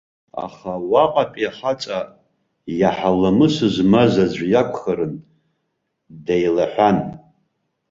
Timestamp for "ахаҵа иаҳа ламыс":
1.49-3.55